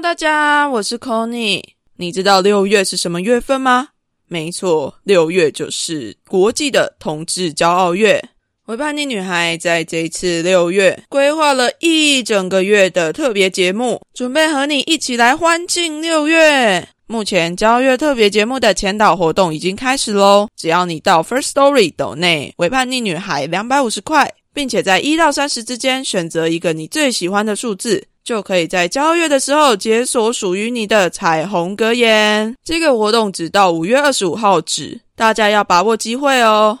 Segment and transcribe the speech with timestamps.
[0.00, 1.60] 大家，我是 Conny。
[1.96, 3.88] 你知道六月是什么月份吗？
[4.28, 8.22] 没错，六月就是国际的同志骄傲月。
[8.66, 16.88] 为叛逆女孩在这次六月规划了一整个月的特别节目，准备和你一起来欢庆六月。
[17.08, 20.46] 目前骄傲月特别节目的前导活动已经开始喽！
[20.56, 32.54] 只要你到 First Story 抖内为叛逆女孩两百五十块，并且在一到三十之间选择一个你最喜欢的数字，就可以在交月的时候解锁属于你的彩虹格言。
[32.62, 36.80] 这个活动只到五月二十五号止，大家要把握机会哦！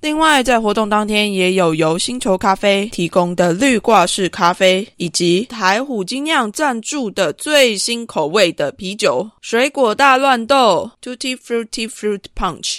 [0.00, 12.78] 另外，在活动当天也有由星球咖啡提供的绿挂式咖啡，以及台虎精酿赞助的最新口味的啤酒——水果大乱斗 （Tutti Frutti Fruit Punch）。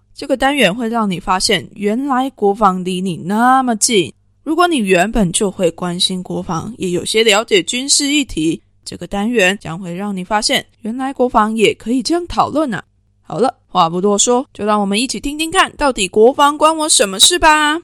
[0.13, 4.13] 这个单元会让你发现，原来国防离你那么近。
[4.43, 12.83] 如果你原本就会关心国防，也有些了解军事议题，这个单元将会让你发现，原来国防也可以这样讨论呢。
[13.21, 17.79] 好了，话不多说，就让我们一起听听看，到底国防关我什么事吧。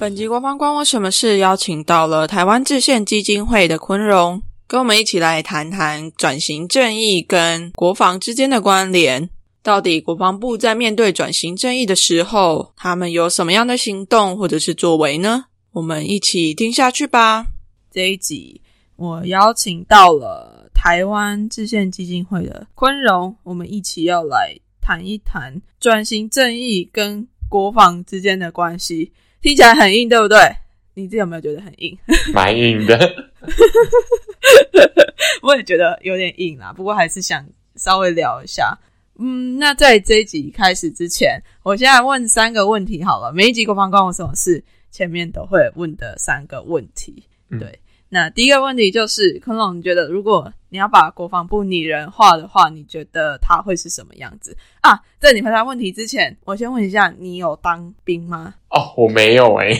[0.00, 1.38] 本集国防关我什么事？
[1.38, 4.40] 邀请到了台湾制宪基金会的昆荣。
[4.68, 9.30] 跟我们一起来谈谈转型正义跟国防之间的关联。
[9.62, 15.46] 到底国防部在面对转型正义的时候，他们有什么样的行动或者是作为呢？
[15.72, 17.46] 我们一起听下去吧。
[17.90, 18.60] 这一集
[18.96, 29.12] 我邀请到了台湾制宪基金会的坤荣，我们一起要来谈一谈转型正义跟国防之间的关系。
[29.40, 30.38] 听起来很硬，对不对？
[30.98, 31.96] 你自己有没有觉得很硬？
[32.34, 32.98] 蛮硬的。
[35.42, 38.76] 我也觉得有点硬啦，不过还是想稍微聊一下。
[39.20, 43.32] 嗯，那在这一集开始之前，我现在问三个问题好了。
[43.32, 47.22] 每一集国防关我什么事，前面都会问的三个问题。
[47.58, 47.78] 对，
[48.08, 55.00] 那第一个问题就是，坤龙，你觉得如果你要把国防部拟人化的话，你觉得他会是什么样子啊？
[55.18, 58.54] 在你回答问题之前，我先问一下，你有当兵吗？
[58.70, 59.72] 哦，我没有哎。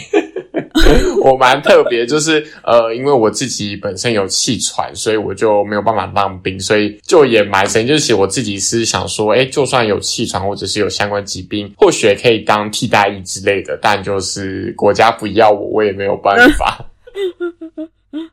[1.22, 7.86] 我蛮特别，就是呃，因为我自己本身有气喘，所以我就没有办法当兵，所以就也蛮神。
[7.86, 16.84] 就是我自己是想说，哎，就算有气喘或者是有相关疾病，或许可以当替代役之类的，但就是国家不要我，我也没有办法。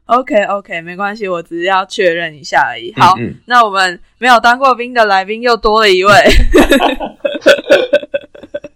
[0.06, 2.94] OK OK，没关系，我只是要确认一下而已。
[2.96, 3.16] 好，
[3.46, 6.14] 那我们没有当过兵的来宾又多了一位。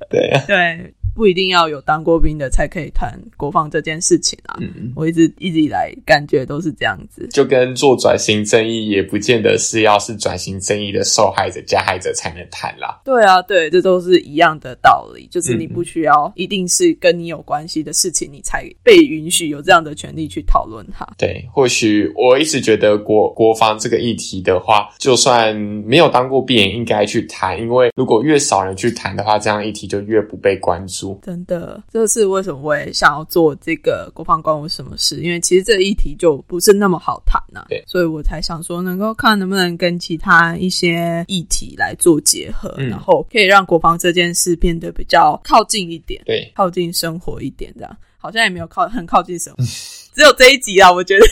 [0.09, 0.93] 对对。
[1.19, 4.55] 不一定要有当过兵的才可以谈国防这件事情啊。
[4.61, 7.27] 嗯，我一直一直以来感觉都是这样子。
[7.29, 13.01] 就跟做转型正义，也不见得是要是转型正义的受害者、加害者才能谈啦。
[13.03, 21.05] 对啊，对，这都是一样的道理，就是你嗯不需要一定是跟你有关系的事情，你才被允许有这样的权利去讨论它。
[21.17, 31.08] 对，或许我一直觉得国国防这个议题的话，就算没有当过兵，也应该去谈，因为如果越少人去谈的话，这样议题就越不被关注。
[31.23, 35.21] 真的，这是为什么我也想要做这个国防关我什么事？
[35.21, 37.83] 因为其实这个议题就不是那么好谈呐、对。
[37.87, 42.89] 所以我才想说，能够看能不能跟其他一些议题来做结合，嗯。
[42.89, 47.97] 然后可以让国防这件事变得比较靠近一点，对，靠近生活一点，这样。
[48.21, 49.55] 好像也没有靠很靠近什么，
[50.13, 51.25] 只有这一集啊，我觉得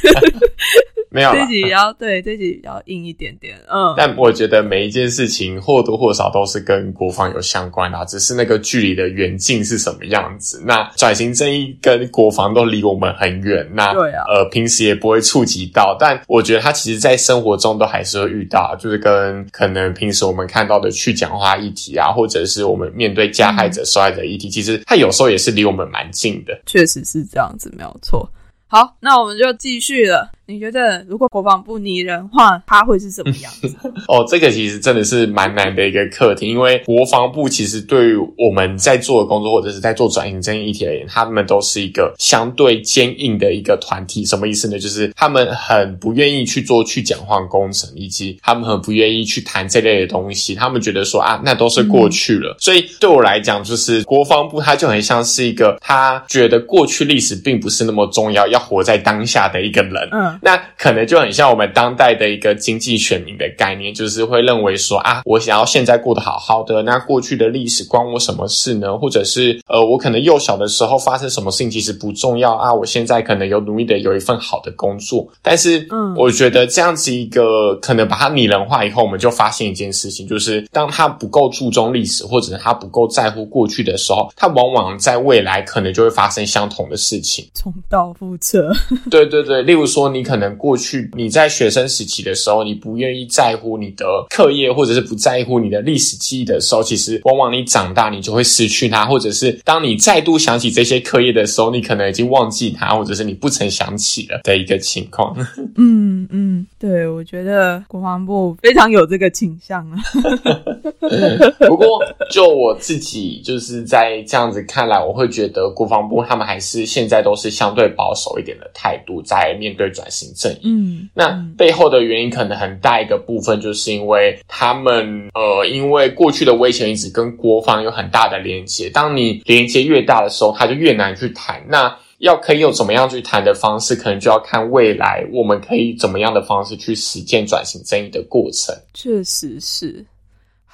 [1.17, 1.47] 没有啦这一。
[1.47, 10.61] 集要对这一集比较硬一点点，嗯，但我觉得每一件事情或多或少都是跟国防有相关的啊、只是那个距离的远近是什么样子。
[10.63, 26.61] 那转型正义跟国防都离我们很远，那对啊呃平时也不会触及到，但我觉得它其实在生活中都还是会遇到，就是跟可能平时我们看到的去讲话议题啊，或者是我们面对加害者、受害者议题，其实它有时候也是离我们蛮近的。
[26.67, 28.29] 确实是这样子，没有错。
[28.67, 30.29] 好，那我们就继续了。
[30.49, 33.75] 你觉得如果国防部拟人化，他会是什么样子？
[34.07, 44.23] 哦，这个其实真的是蛮难的一个课题，因为国防部其实对于我们在做的工作或者是在做转型正义议题而言，他们都是一个相对坚硬的一个团体。
[44.23, 44.79] 什么意思呢？
[44.79, 50.55] 就是他们很不愿意去做去讲话工程，以及他们很不愿意去谈这类的东西。
[50.55, 52.55] 他们觉得说啊，那都是过去了。
[52.57, 60.07] 所以对我来讲，就是国防部他就很像是一个他觉得过去历史并不是那么重要，要活在当下的一个人。
[60.13, 68.98] 嗯那可能就很像我们当代的一个经济选民的概念，就是会认为说啊，我想要现在过得好好的，那过去的历史关我什么事呢？
[68.98, 87.45] 或者是呃，我可能幼小的时候发生什么事情其实不重要啊，我现在可能有努力的有一份好的工作，但是嗯我觉得这样子一个可能把它拟人化以后，我们就发现一件事情，就是当他不够注重历史，或者是他不够在乎过去的时候，他往往在未来可能就会发生相同的事情。
[87.54, 88.72] 重蹈覆辙。
[89.10, 105.35] 对对对，例如说，你可能过去你在学生时期的时候，你不愿意在乎你的课业，或者是不在乎你的历史记忆的时候，其实往往你长大你就会失去它，或者是当你再度想起这些课业的时候，你可能已经忘记它，或者是你不曾想起了的一个情况。
[105.77, 109.97] 嗯嗯，对，我觉得国防部非常有这个倾向啊。
[111.68, 120.59] 不过，就我自己就是在这样子看来，我会觉得国防部他们还是现在都是相对保守一点的态度，在面对转型正义。
[120.63, 131.63] 嗯，那背后的原因可能很大一个部分，就是因为他们呃，因为过去的威权一直跟国防有很大的连接，当你连接越大的时候，他就越难去谈。
[131.69, 138.75] 那要可以有怎么样去谈的方式，可能就要看未来我们可以怎么样的方式去实践转型正义的过程。
[138.93, 140.03] 确实是。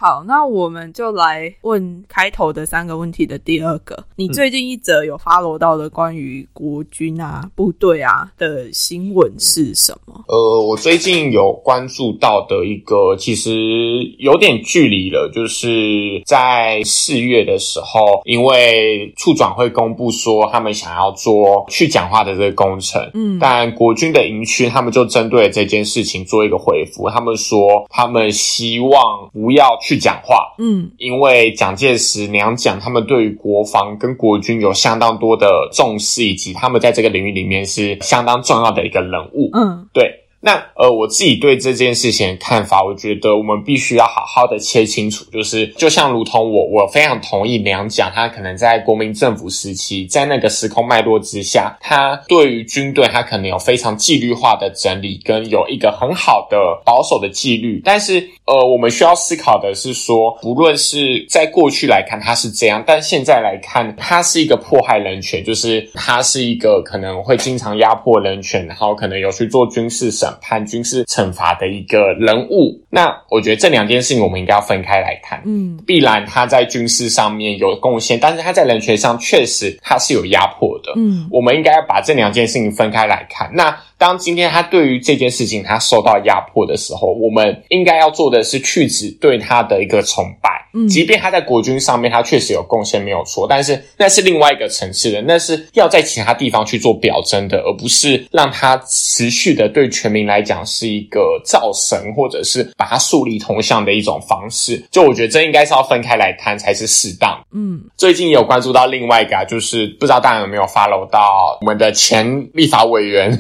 [0.04, 3.98] 好，那我们就来问开头的三个问题的第二个。
[4.18, 10.14] 你最近一则有发罗到的关于国军啊、部队啊的新闻是什么？
[10.28, 30.92] 呃，我最近有关注到的一个，其实有点距离了，就是在四月的时候，因为处转会公布说他们想要做去讲话的这个工程，嗯但国军的营区他们就针对这件事情做一个回复，他们说他们希望不要去讲话，嗯。
[30.98, 39.50] 因为蒋介石娘讲，他们对于国防跟国军有相当多的重视，以及他们在这个领域里面是相当重要的一个人物。
[39.54, 39.88] 嗯。
[39.94, 40.12] 对，
[40.46, 72.80] 那呃，我自己对这件事情的看法，我觉得我们必须要好好的切清楚，就是就像如同我，我非常同意梁讲，他可能在国民政府时期，在那个时空脉络之下，他对于军队，他可能有非常纪律化的整理，跟有一个很好的保守的纪律，但是呃，我们需要思考的是说，不论是在过去来看他是这样，但现在来看，他是一个迫害人权，就是他是一个可能会经常压迫人权，然后可能有去做军事审判、军事惩罚的一个人物。
[72.90, 75.42] 那我觉得这两件事情我们应该要分开来看。
[75.46, 80.94] 嗯必然他在军事上面有贡献，但是他在人权上确实他是有压迫的。
[80.96, 83.50] 嗯我们应该要把这两件事情分开来看。
[83.54, 90.50] 那当今天他对于这件事情他受到压迫的时候，我们应该要做的是去止对他的一个崇拜。
[90.74, 104.84] 嗯，即便他在国军上面他确实有贡献没有错，但是那是另外一个层次的，那是要在其他地方去做表征的，而不是让他持续的对全民来讲是一个造神，或者是把他树立铜像的一种方式。
[104.92, 107.40] 就我觉得这应该是要分开来谈才是适当。
[107.54, 113.32] 嗯，最近也有关注到另外一个，就是不知道大家有没有 follow 到我们的前立法委员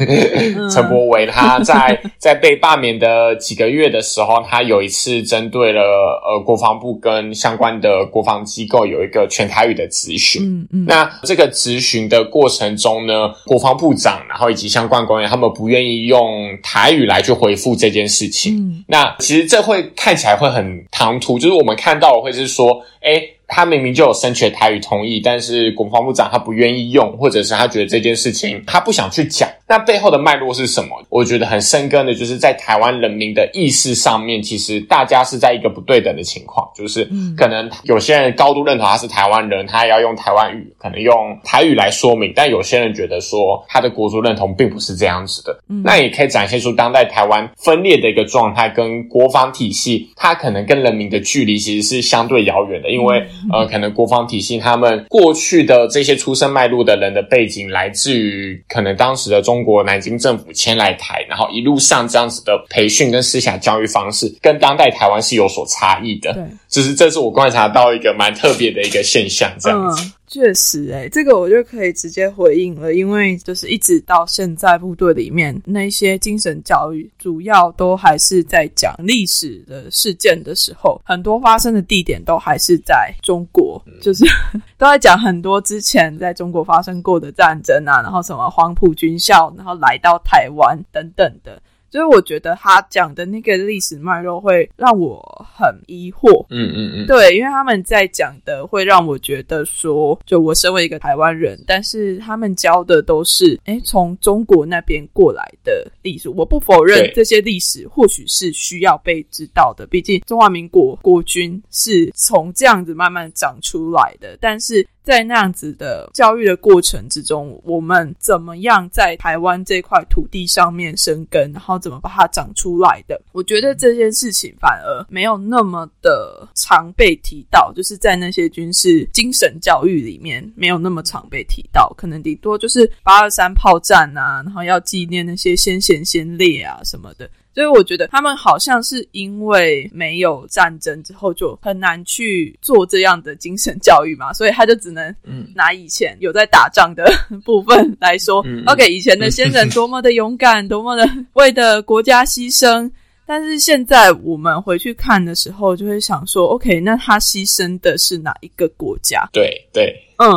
[0.69, 5.81] 陈柏维，他在在被罢免的几个月的时候，他有一次针对了
[6.25, 10.43] 呃国防部跟相关的国防机构有一个全台语的咨询。
[10.43, 18.57] 嗯嗯，那这个咨询的过程中呢，国防部长然后以及相关官员他们不愿意用台语来去回复这件事情。
[18.57, 23.22] 嗯，那其实这会看起来会很唐突，就是我们看到会是说，哎。
[23.45, 29.48] 他明明就有申请台语同意，但是国防部长他不愿意用，或者是他觉得这件事情他不想去讲。
[29.74, 30.89] 那背后的脉络是什么？
[31.10, 45.58] 我觉得很深根的，就是在台湾人民的意识上面，其实大家是在一个不对等的情况，就是可能有些人高度认同他是台湾人，他也要用台湾语，可能用台语来说明；但有些人觉得说他的国族认同并不是这样子的。
[45.84, 53.25] 那也可以展现出当代台湾分裂的一个状态，跟国防体系它可能跟人民的距离其实是相对遥远的，因为。
[53.51, 66.48] 呃，可能国防体系他们过去的这些出生脉络的人的背景，来自于可能当时的中国南京政府迁来台，然后一路上这样子的培训跟思想教育方式，跟当代台湾是有所差异的。
[66.74, 70.12] 对，就是这是我观察到一个蛮特别的一个现象，这样子。
[70.27, 84.25] 确实，哎，这个我就可以直接回应了，因为就是一直到现在，部队里面那些精神教育，主要都还是在讲历史的事件的时候，很多发生的地点都还是在中国，就是
[84.75, 91.62] 都在讲很多之前在中国发生过的战争啊，然后什么黄埔军校，然后来到台湾等等的。
[91.93, 95.21] 所以我觉得他讲的那个历史脉络会让我
[95.55, 114.83] 很疑惑，嗯嗯嗯，对，因为他们在讲的会让我觉得说，就我身为一个台湾人，但是他们教的都是哎从中国那边过来的历史，我不否认这些历史或许是需要被知道的，毕竟中华民国国军是从这样子慢慢长出来的，但是。
[115.03, 123.22] 在那样子的教育的过程之中，我们怎么样在台湾这块土地上面生根，然后怎么把它长出来的？
[123.33, 137.29] 我觉得这件事情反而没有那么的常被提到，就是在那些军事精神教育里面没有那么常被提到，可能顶多就是八二三炮战啊，然后要纪念那些先贤先烈啊什么的。
[137.53, 145.15] 所以我觉得他们好像是因为没有战争之后就很难去做这样的精神教育嘛， 所以他就只能
[145.53, 147.05] 拿以前有在打仗的
[147.45, 152.89] 部分来说， OK，以前的先人多么的勇敢， 多么的为的国家牺牲。
[153.25, 159.25] 但是现在我们回去看的时候，就会想说，OK，那他牺牲的是哪一个国家？
[159.31, 159.95] 对对。
[160.17, 160.29] 嗯，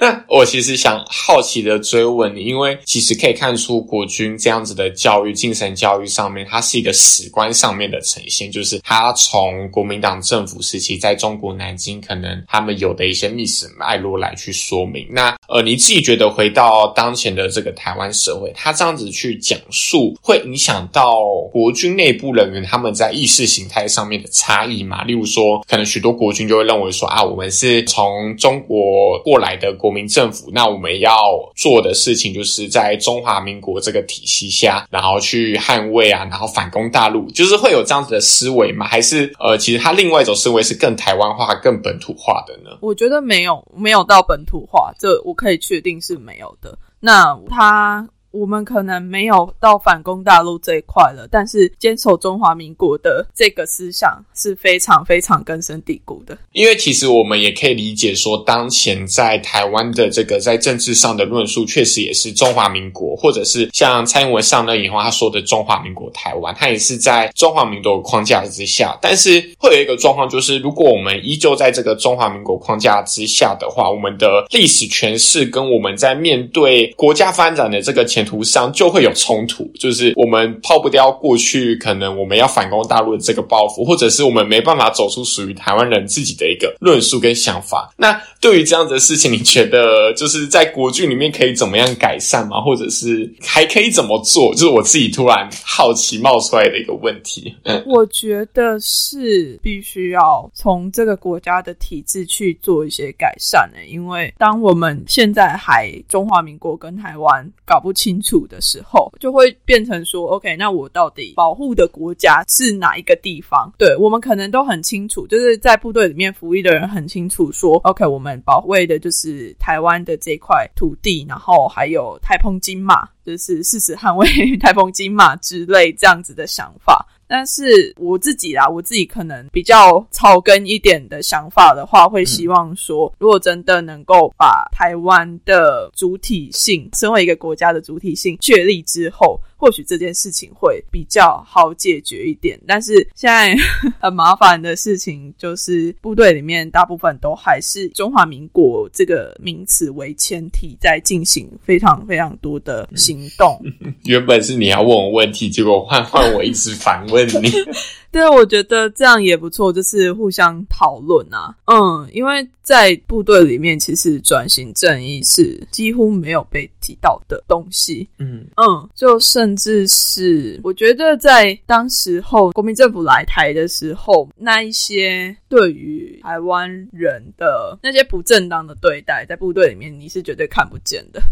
[0.00, 15.06] 那 我其实想好奇的追问你，因为其实可以看出国军这样子的教育、精神教育上面，它是一个史观上面的呈现，就是他从国民党政府时期在中国南京，可能他们有的一些历史脉络来去说明。
[15.10, 21.14] 那呃，你自己觉得回到当前的这个台湾社会，他这样子去讲述，会影响到
[21.52, 25.04] 国军内部人员他们在意识形态上面的差异吗？
[25.04, 31.12] 例如说，可能许多国军就会认为说啊，我们是从中国过来的国民政府，那我们要
[31.54, 38.86] 做的事情，就是在中华民国这个体系下，然后去捍卫啊，然后反攻大陆，就是会有这样子的思维吗？
[38.86, 42.76] 还是呃，其实他另外一种思维是更台湾化、更本土化的呢？
[42.80, 46.78] 我觉得没有，没有到本土化，这我可以确定是没有的。
[47.00, 48.08] 那他。
[48.36, 56.36] 我们可能没有到反攻大陆这一块了，但是坚守中华民国的这个思想是非常非常根深蒂固的。
[56.52, 68.98] 因为其实我们也可以理解说，当前在台湾的这个在政治上的论述，确实也是中华民国，或者是像蔡英文上任以后他说的中华民国台湾，他也是在中华民国框架之下。
[69.00, 87.94] 但是会有一个状况，就是如果我们依旧在这个中华民国框架之下的话，我们的历史诠释跟我们在面对国家发展的这个前图上就会有冲突，就是我们抛不掉过去可能我们要反攻大陆的这个包袱，或者是我们没办法走出属于台湾人自己的一个论述跟想法。
[87.96, 92.60] 那对于这样子的事情，你觉得就是在国剧里面可以怎么样改善吗？
[92.60, 94.52] 或者是还可以怎么做？
[94.54, 97.54] 就是我自己突然好奇冒出来的一个问题。
[97.86, 108.15] 我觉得是必须要从这个国家的体制去做一些改善的，因为当我们现在还中华民国跟台湾搞不清。
[108.16, 113.70] 清楚的时候，就会变成说，OK，那我到底保护的国家是哪一个地方？
[113.76, 127.06] 对我们可能都很清楚，就是在部队里面服役的人很清楚，说，OK，我们保卫的就是台湾的这块土地，然后还有台风金马，就是誓死捍卫台风金马之类这样子的想法。
[127.28, 139.40] 但是我自己啦，我自己可能比较草根一点的想法的话，会希望说，如果真的能够把台湾的主体性，身为一个国家的主体性确立之后。
[139.56, 143.56] 或许这件事情会比较好解决一点，但是现在
[143.98, 153.60] 很麻烦的事情就是，部队里面大部分都还是中华民国这个名词为前提，在进行非常非常多的行动。
[154.04, 157.50] 原本是你要问我问题，结果换换我一直反问你。
[158.12, 161.54] 对，我觉得这样也不错，就是互相讨论啊。
[161.66, 168.08] 嗯，因为在部队里面，其实转型正义是几乎没有被提到的东西。
[168.18, 181.22] 嗯嗯，就甚至是我觉得在当时候国民政府来台的时候，那一些对于台湾人的那些不正当的对待，在部队里面你是绝对看不见的。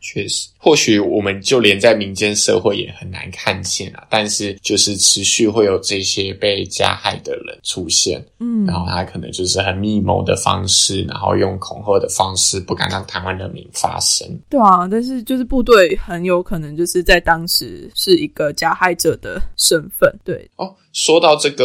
[0.00, 4.06] 确实，或许我们就连在民间社会也很难看见啊。
[4.08, 14.26] 但是，就是持续会有这些被加害的人出现，嗯，然后他可能就是很密谋的方式，然后用恐吓的方式，不敢让台湾人民发声。
[14.48, 20.14] 对啊，但是就是部队很有可能就是在当时是一个加害者的身份。
[20.24, 20.74] 对哦。
[20.98, 21.64] 说到这个，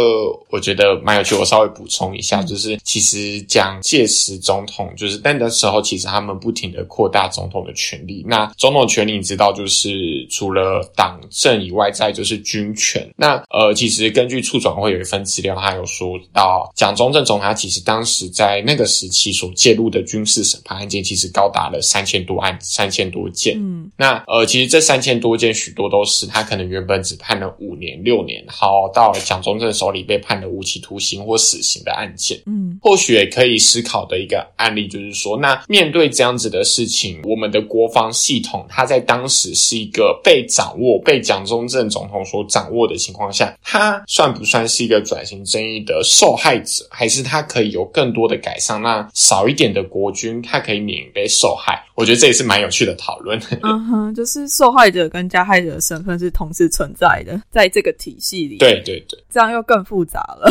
[0.51, 1.33] 我觉得蛮有趣。
[1.33, 8.23] 我稍微补充一下，就是其实蒋介石总统，就是但的时候，其实他们不停的扩大总统的权力。
[8.27, 13.09] 那总统权力，你知道，就是除了党政以外，再就是军权。
[13.15, 23.55] 那呃，其实根据处转会有一份资料，他有说到，蒋中正总统他其实当时在那个时期所介入的军事审判案件，其实高达了三千多案，三千多件。
[23.57, 29.11] 嗯，那呃，其实这三千多件，许多都是他可能原本只判了五年、六年，好到。
[29.23, 48.73] 蒋中正手里被判的无期徒刑或死刑的案件，嗯，或许也可以思考的一个案例，就是说，那面对这样子的事情，我们的国防系统，它在当时是一个被掌握、被蒋中正总统所掌握的情况下，它算不算是一个转型正义的受害者，还是它可以有更多的改善？
[48.81, 51.81] 那少一点的国军，它可以免于被受害？
[51.95, 53.39] 我觉得这也是蛮有趣的讨论。
[53.61, 58.57] 嗯哼，就是受害者跟加害者的身份是同时存在的，在这个体系里。
[58.57, 60.49] 对对这样又更复杂了。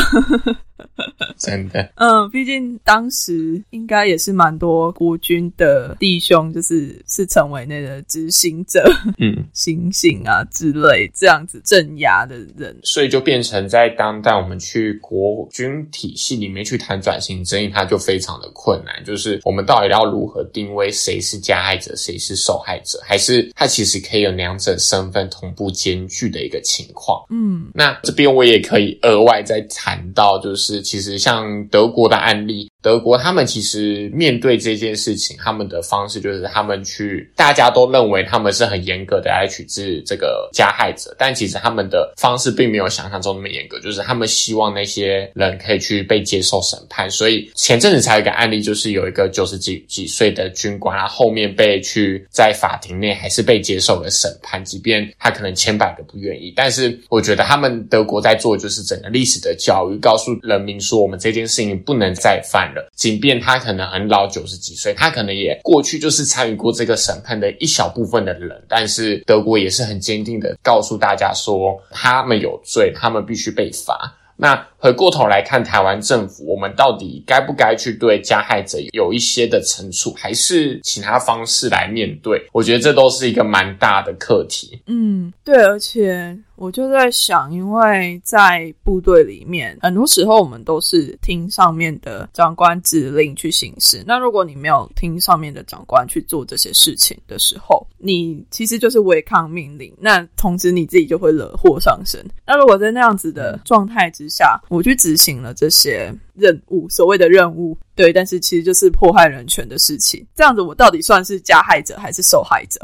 [1.38, 8.82] 真的，嗯，毕竟当时应该也是蛮多国军的弟兄，就是是成为那个执行者，
[9.18, 27.24] 嗯， 行刑啊之类这样子镇压的人，所以就变成在当代我们去国军体系里面去谈转型正义，它就非常的困难，就是我们到底要如何定位谁是加害者，谁是受害者，还是他其实可以有两者身份同步兼具的一个情况？
[27.30, 30.61] 嗯，那这边我也可以额外再谈到，就是。
[30.62, 32.71] 是其实像德国的案例。
[32.82, 47.08] 德国他们其实面对这件事情，他们的方式就是他们去，大家都认为他们是很严格的来处置这个加害者，但其实他们的方式并没有想象中那么严格，就是他们希望那些人可以去被接受审判。
[47.08, 56.52] 所以前阵子才有一个案例，就是有一个九十几几岁的军官，他后面被去在法庭内还是被接受了审判，即便他可能千百个不愿意。
[56.56, 62.71] 但是我觉得他们德国在做就是整个历史的教育，告诉人民说我们这件事情不能再犯。
[62.94, 74.16] 即便他可能很老，九十几岁，他可能也过去就是参与过这个审判的一小部分的人，但是德国也是很坚定的告诉大家说，他们有罪，他们必须被罚。
[74.36, 82.44] 那回过头来看，台湾政府，我们到底该不该去对加害者有一些的惩处，还是其他方式来面对？
[82.52, 84.82] 我觉得这都是一个蛮大的课题。
[84.88, 94.02] 嗯，对，而且我就在想，因为在部队里面，很多时候我们都是听上面的长官指令去行事。
[94.04, 99.94] 那如果你没有听上面的长官去做这些事情的时候，你其实就是违抗命令。
[100.00, 102.20] 那同时你自己就会惹祸上身。
[102.44, 110.26] 那如果在那样子的状态之下，我去执行了这些任务，所谓的任务，对，但是其实就是迫害人权的事情。
[110.34, 112.80] 这样子，我到底算是加害者还是受害者？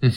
[0.00, 0.12] 嗯，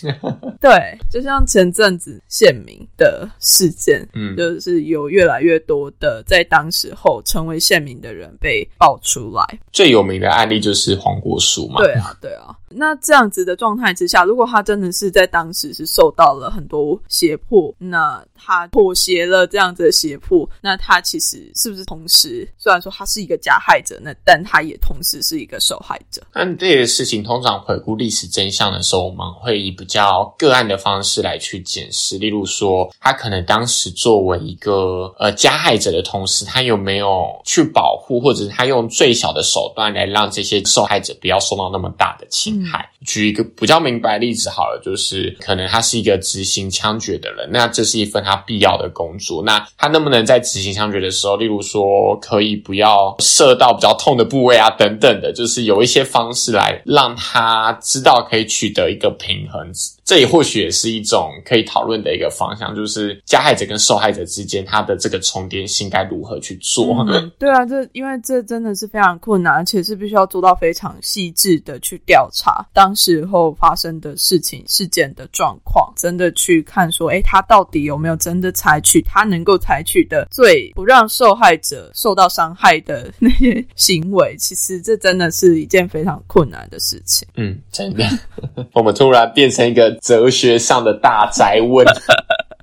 [0.62, 9.44] 对，就像前阵子县民的事件，嗯，就是有越来越多的在当时候成为县民的人被爆出来。
[9.72, 11.82] 最有名的案例就是黄国书嘛。
[11.82, 12.56] 对啊，对啊。
[12.74, 26.22] 那这样子的状态之下，如果他真的是在当时是受到了很多胁迫，那他妥协了这样子的胁迫，那他其实是不是同时，虽然说他是一个加害者，那但他也同时是一个受害者？
[26.32, 42.90] 那这些事情通常回顾历史真相的时候，我们会以比较个案的方式来去检视，例如说，他可能当时作为一个呃加害者的同时，他有没有去保护，或者是他用最小的手段来让这些受害者不要受到那么大的侵害。
[43.06, 49.42] 举一个比较明白例子好了，就是可能他是一个执行枪决的人，那这是一份他必要的工作。
[49.42, 59.72] 那他能不能在执行枪决的时候，例如说可以不要射到比较痛的部位啊，等等的，就是有一些方式来让他知道可以取得一个平衡。
[60.10, 67.06] 这也或许也是一种可以讨论的一个方向，就是加害者跟受害者之间他的这个重叠性该如何去做？
[67.08, 84.34] 嗯， 对啊，这因为这真的是非常困难，而且是必须要做到非常细致的去调查当时候发生的事情、事件的状况，真的去看说，哎，他到底有没有真的采取他能够采取的最不让受害者受到伤害的那些行为？
[84.36, 87.28] 其实这真的是一件非常困难的事情。
[87.36, 88.04] 嗯，真的，
[88.74, 89.99] 我们突然变成一个。
[90.00, 91.86] 哲学上的大宅问。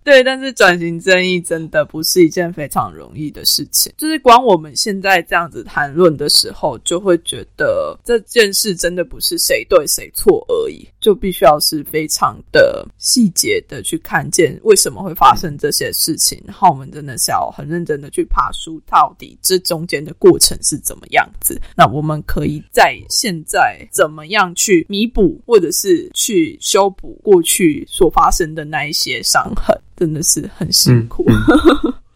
[0.03, 3.91] 对，但是转型正义真的不是一件非常容易的事情。
[3.97, 16.37] 就是光我们现在这样子谈论的时候，就会觉得这件事真的不是谁对谁错而已，就必须要是非常的细节的去看见为什么会发生这些事情。
[16.45, 21.57] 然后我们真的是要很认真的去爬书，到底这中间的过程是怎么样子？
[21.77, 29.73] 那我们可以在现在怎么样去弥补，或者是去修补过去所发生的那一些伤痕？
[29.95, 31.25] 真的是很辛苦。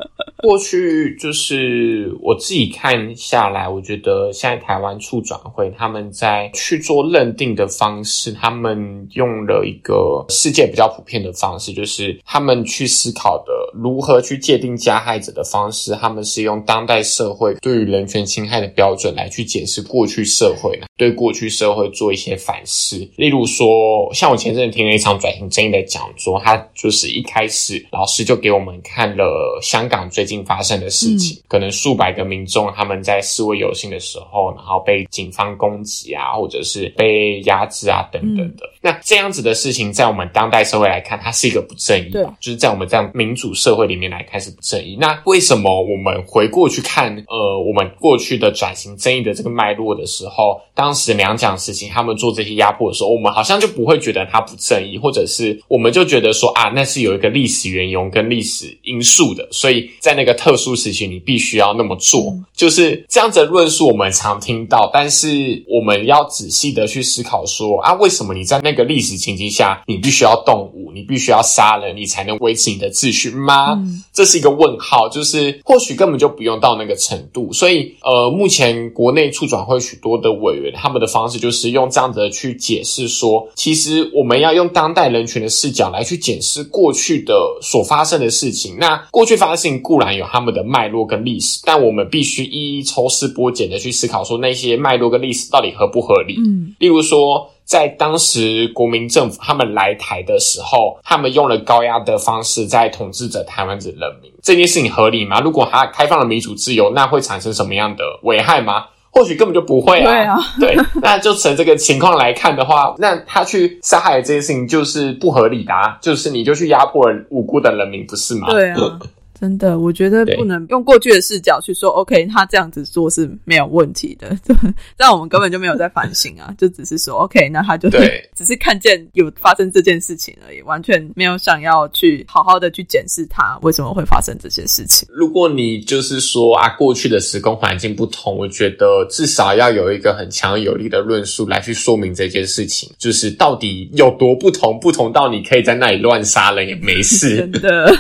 [0.42, 22.98] 过去就是我自己看下来，我觉得现在台湾处转会他们在去做认定的方式，他们用了一个世界比较普遍的方式，就是他们去思考的如何去界定加害者的方式，他们是用当代社会对于人权侵害的标准来去解释过去社会，对过去社会做一些反思。
[23.18, 30.32] 例如说，像我前阵子听了一场转型正义的讲座，他就是一开始老师就给我们看了香港最近。
[30.44, 38.66] 发生的事情，可能数百个民众他们在示威游行的时候，然后被警方攻击啊，或者是被压制啊等等的。
[38.82, 44.96] 那这样子的事情，在我们当代社会来看，它是一个不正义，就是在我们这样民主社会里面来看是不正义。
[44.98, 60.22] 那为什么我们回过去看，呃，我们过去的转型正义的这个脉络的时候，当时两蒋时期他们做这些压迫的时候，我们好像就不会觉得它不正义，或者是我们就觉得说啊，那是有一个历史缘由跟历史因素的，所以在那。
[60.22, 64.88] 那个特殊时期，你必须要那么做，就是这样子的论述，我们常听到。
[64.94, 73.82] 但是我们要仔细的去思考，说啊，为什么你在那个历史情境下，你必须要动武，你必须要杀人，你才能维持你的秩序吗？
[74.14, 75.10] 这是一个问号。
[75.10, 77.52] 就是或许根本就不用到那个程度。
[77.52, 88.78] 所以，呃，目前国内促转会许多的委员，他们的方式就是用这样子去解释说，其实我们要用当代人群的视角来去检视过去的所发生的事情。
[88.80, 90.12] 那过去发生事情固然。
[90.12, 96.36] 有他们的脉络跟历史，但我们必须一一抽丝剥茧的去思考，说那些脉络跟历史到底合不合理。
[96.38, 105.40] 嗯，例如说，在当时国民政府他们来台的时候，他们用了高压的方式在统治着台湾的人民，这件事情合理吗？
[105.40, 108.88] 如果他开放了民主自由，那会产生什么样的危害吗？
[109.10, 110.38] 或许根本就不会啊。
[110.60, 118.50] 对，那就从这个情况来看的话，那他去杀害这件事情就是不合理的，就是你就去压迫无辜的人民，不是吗？
[118.50, 119.00] 对啊。
[119.42, 124.38] 真的，我觉得不能用过去的视角去说，OK，他这样子做是没有问题的。
[124.96, 127.98] 但我们根本就没有在反省啊， 就只是说，OK，那他就是，
[128.38, 135.10] 只是看见有发生这件事情而已，完全没有想要去好好的去检视他为什么会发生这些事情。
[135.12, 147.38] 如果你就是说啊，过去的时空环境不同，我觉得至少要有一个很强有力的论述来去说明这件事情，就是到底有多不同，不同到你可以在那里乱杀人也没事。
[147.38, 147.92] 真的。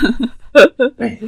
[0.53, 1.19] 呵呵诶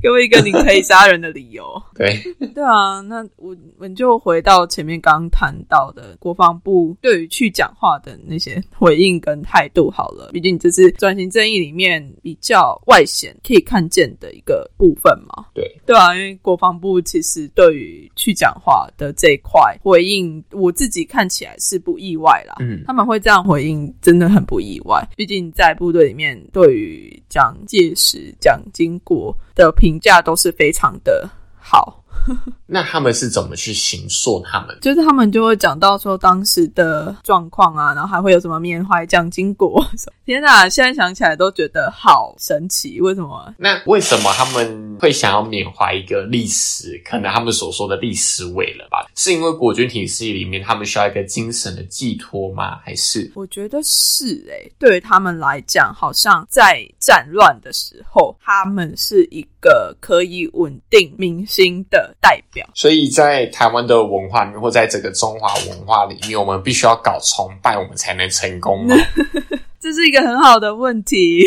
[0.00, 1.80] 给我一个你可以杀人的理由。
[1.94, 2.16] 对
[2.54, 10.30] 对啊，那我我们就回到前面刚谈到的国防部对于去讲话的那些回应跟态度好了。
[10.32, 15.44] 毕竟这是转型正义里面比较外显可以看见的一个部分嘛。
[15.52, 22.56] 对对啊，因为国防部其实对于去讲话的这一块回应，我自己看起来是不意外啦。
[22.60, 25.06] 嗯，他们会这样回应，真的很不意外。
[25.16, 31.99] 毕竟在部队里面，对于蒋介石、蒋经国的评价都是非常的好。
[32.66, 34.78] 那他们是怎么去行塑他们？
[34.80, 39.84] 就是他们就会讲到说当时的状况啊，然后还会有什么缅怀蒋经国。
[40.24, 43.54] 天哪，现在想起来都觉得好神奇，为什么？
[43.58, 47.00] 那为什么他们会想要缅怀一个历史？
[47.04, 49.06] 可能他们所说的历史伟了吧？
[49.16, 52.78] 是因为国军体系里面他们需要一个精神的寄托吗？
[52.84, 53.30] 还是？
[53.34, 62.66] 我觉得是诶、对于他们来讲，好像在战乱的时候，他们是一个可以稳定民心的代表。
[62.74, 68.96] 所以在台湾的文化里面，或在整个中华文化里面，我们必须要搞崇拜，我们才能成功吗？
[69.80, 71.42] 这是一个很好的问题，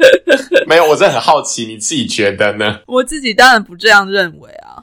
[0.66, 2.80] 没有，我真的很好奇，你自己觉得呢？
[2.88, 4.80] 我自己当然不这样认为啊。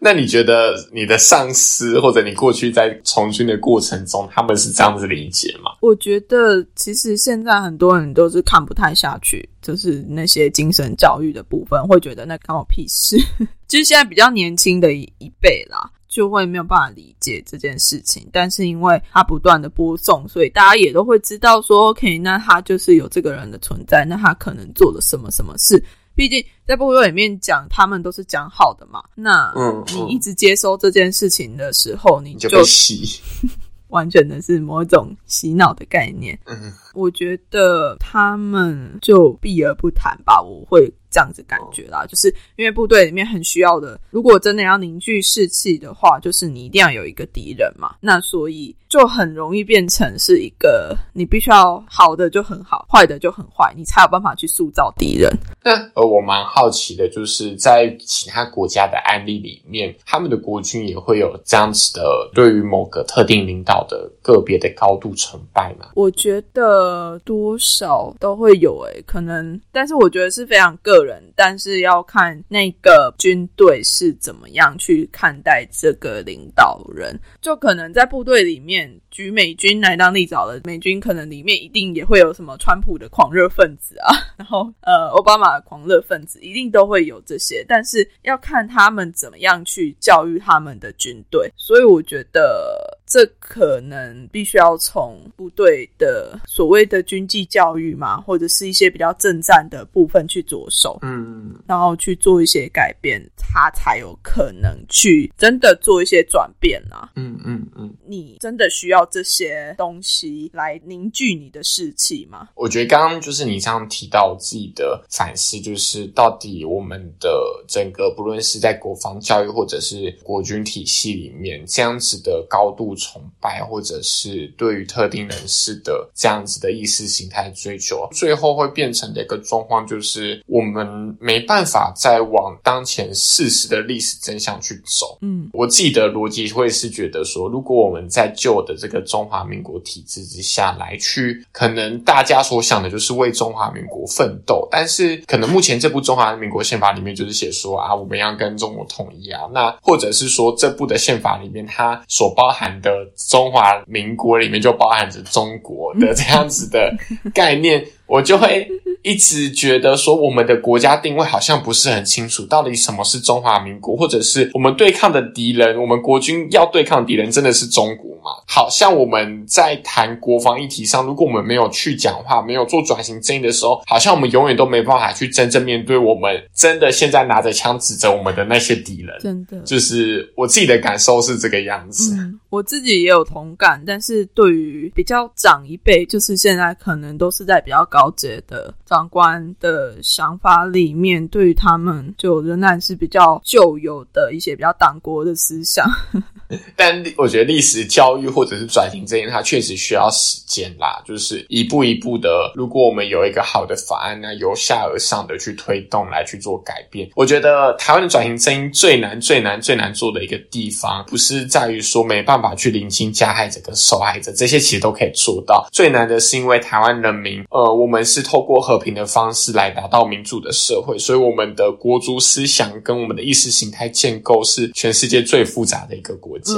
[0.00, 5.72] 那你觉得你的上司或者你过去在从军的过程中，他们是这样子理解吗？
[5.80, 13.18] 我觉得其实现在很多人都是看不太下去，就是那些精神教育的部分，会觉得那关我屁事。
[13.66, 18.26] 就是现在比较年轻的一一辈啦，就会没有办法理解这件事情。
[18.32, 25.82] 但是因为他不断的播送，所以大家也都会知道说，OK，那他就是有这个人的存在，那他可能做了什么什么事。
[26.18, 29.00] 毕竟在部落里面讲，他们都是讲好的嘛。
[29.14, 33.20] 那嗯你一直接收这件事情的时候，你你就洗。
[33.90, 36.38] 完全的是某种洗脑的概念。
[36.44, 42.04] 嗯，我觉得他们就避而不谈吧，我会这样子感觉啦。
[42.06, 47.94] 就是因为部队里面很需要的，如果真的要凝聚士气的话，就是你一定要有一个敌人嘛。
[48.00, 55.30] 那所以就很容易变成是一个你必须要好的就很好，坏的就很坏，你才有办法去塑造敌人。
[55.62, 65.90] 那呃，我蛮好奇的，就是在其他国家的案例里面，他们的国军也会有这样子的对于某个特定领导的个别的高度崇拜吗？
[65.94, 77.18] 我觉得多少都会有诶、可能，但是我觉得是非常个人，但是要看那个军队是怎么样去看待这个领导人。
[77.40, 92.97] 就可能在部队里面，举美军来当例子好了，美军可能里面一定也会有什么川普的狂热分子啊， 然后呃奥巴马的狂热分子，一定都会有这些，但是要看他们怎么样去教育他们的军队，所以我觉得。
[93.08, 107.10] 这可能必须要从部队的所谓的军纪教育嘛，或者是一些比较政战的部分去着手，嗯，然后去做一些改变，他才有可能去真的做一些转变啊。
[107.16, 112.48] 嗯嗯嗯，你真的需要这些东西来凝聚你的士气吗？
[112.54, 117.28] 我觉得刚刚就是你这样提到我自己的反思，就是到底我们的
[117.66, 135.16] 整个不论是在国防教育或者是国军体系里面，这样子的高度崇拜，或者是对于特定人士的这样子的意识形态追求，最后会变成的一个状况，就是我们没办法再往当前事实的历史真相去走。
[135.22, 152.87] 嗯我自己的逻辑会是觉得说，如果我们在旧的这个中华民国体制之下来去，可能大家所想的就是为中华民国奋斗，但是可能目前这部中华民国宪法里面就是写说啊，我们要跟中国统一啊，那或者是说这部的宪法里面它所包含的
[153.28, 156.92] 中华民国里面就包含着中国的这样子的
[157.34, 158.68] 概念， 我就会
[159.02, 168.42] 一直觉得说，我们的国家定位好像不是很清楚，到底什么是中华民国，或者是我们对抗的敌人，我们国军要对抗敌人真的是中国吗？
[168.46, 179.16] 好像我们在谈国防议题上，如果我们没有去讲话，没有做转型正义的时候，好像我们永远都没办法去真正面对我们真的现在拿着枪指着我们的那些敌人。
[179.20, 179.58] 真的。
[179.60, 182.14] 就是我自己的感受是这个样子。
[182.16, 195.88] 嗯，我自己也有同感，但是对于比较长一辈，就是现在可能都是在比较高阶的长官的想法里面，对于他们就仍然是比较旧有的一些比较党国的思想。
[196.76, 202.52] 但我觉得历史教育或者是转型正义，它确实需要时间啦，就是一步一步的。
[202.54, 215.68] 如果我们有一个好的法案那，由下而上的去推动来去做改变，我觉得台湾的转型正义最难、最难、最难做的一个地方，不是在于说没办法去聆听加害者跟受害者，这些其实都可以做到。
[215.72, 226.54] 最难的是因为台湾人民，呃，我们是透过和平的方式来达到民主的社会，所以我们的国族思想跟我们的意识形态建构是全世界最复杂的一个国家。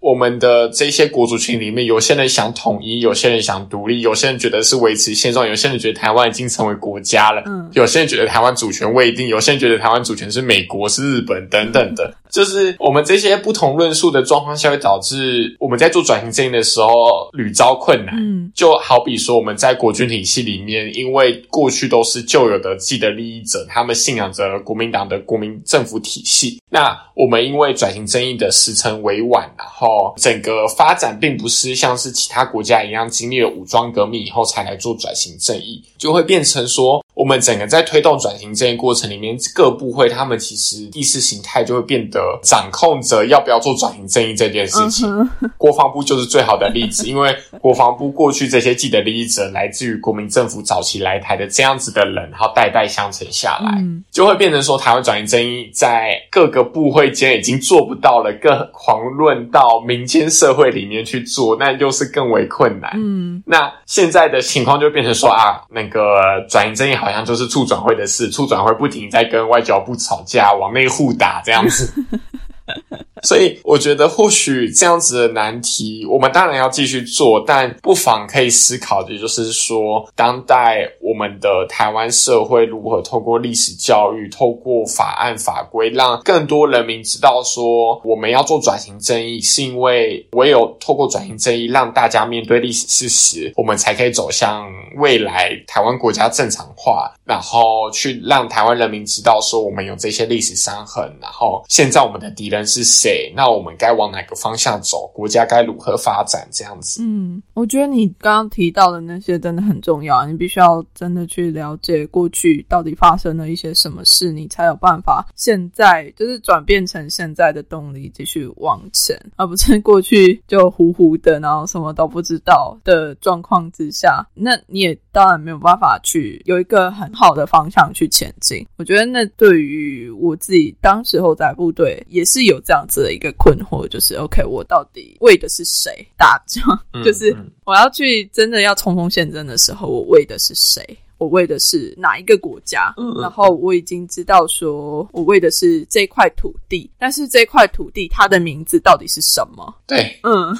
[0.00, 12.14] 我们的这些国族群里面，有些人想统一，有些人想独立，有些人觉得是维持现状，有些人觉得台湾已经成为国家了，嗯有些人觉得台湾主权未定，有些人觉得台湾主权是美国、是日本等等的。
[12.36, 16.90] 就是我们这些不同论述的状况下，会导致我们在做转型正义的时候
[17.32, 18.14] 屡遭困难。
[18.14, 26.60] 嗯就好比说，我们在国军体系里面，因为过去都是旧有的既得利益者，他们信仰着国民党的国民政府体系。
[26.70, 45.08] 那我们因为转型正义的时程委婉，然后整个发展并不是像是其他国家一样经历了武装革命以后才来做转型正义，就会变成说，我们整个在推动转型这一过程里面，各部会他们其实意识形态就会变得掌控着要不要做转型正义这件事情。
[45.10, 45.26] 嗯
[45.56, 62.92] 国防部就是最好的例子，因为国防部过去这些既得利益者来自于国民政府早期来台的这样子的人，然后代代相承下来，嗯就会变成说台湾转型正义在各个部会间已经做不到了，更狂论到民间社会里面去做，那又是更为困难。
[62.94, 71.88] 嗯那现在的情况就变成说啊，那个转型正义好好像就是促转会的事，促转会不停在跟外交部吵架，往内互打这样子。
[73.22, 103.32] 所以我觉得或许这样子的难题，我们当然要继续做，但不妨可以思考的就是说，当代我们的台湾社会如何透过历史教育、透过法案法规，让更多人民知道说，我们要做转型正义，是因为唯有透过转型正义，让大家面对历史事实，我们才可以走向未来台湾国家正常化，然后去让台湾人民知道说，我们有这些历史伤痕，然后现在我们的敌人人是谁？
[103.36, 105.10] 那我们该往哪个方向走？
[105.14, 106.48] 国家该如何发展？
[106.50, 107.02] 这样子。
[107.02, 128.66] 嗯，我觉得你刚刚提到的那些真的很重要，你必须要真的去了解过去到底发生了一些什么事，你才有办法现在就是转变成现在的动力继续往前，而不是过去就糊糊的，然后什么都不知道的状况之下，那你也当然没有办法去有一个很好的方向去前进。
[128.76, 136.78] 我觉得那对于我自己当时候在部队也是有这样子的一个困惑，就是 OK，我到底为的是谁打仗？
[136.92, 140.84] 嗯就是嗯我要去真的要冲锋陷阵的时候，我为的是谁？
[141.18, 142.92] 我为的是哪一个国家？
[143.22, 149.74] 然后我已经知道说，我为的是这块土地，但是这块土地它的名字到底是什么？
[149.86, 150.54] 对，嗯